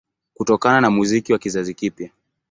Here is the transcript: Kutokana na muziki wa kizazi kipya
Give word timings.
Kutokana 0.35 0.81
na 0.81 0.89
muziki 0.91 1.33
wa 1.33 1.39
kizazi 1.39 1.73
kipya 1.73 2.09